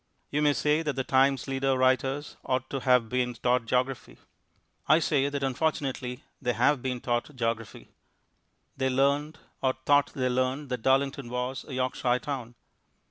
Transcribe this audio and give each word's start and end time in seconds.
You 0.31 0.41
may 0.41 0.53
say 0.53 0.81
that 0.81 0.95
The 0.95 1.03
Times 1.03 1.47
leader 1.47 1.77
writers 1.77 2.35
ought 2.43 2.71
to 2.71 2.79
have 2.79 3.07
been 3.07 3.35
taught 3.35 3.65
geography; 3.67 4.17
I 4.87 4.97
say 4.97 5.29
that 5.29 5.43
unfortunately 5.43 6.23
they 6.41 6.53
have 6.53 6.81
been 6.81 7.01
taught 7.01 7.35
geography. 7.35 7.91
They 8.75 8.89
learnt, 8.89 9.37
or 9.61 9.75
thought 9.85 10.11
they 10.15 10.27
learnt, 10.27 10.69
that 10.69 10.81
Darlington 10.81 11.29
was 11.29 11.65
a 11.67 11.75
Yorkshire 11.75 12.17
town. 12.17 12.55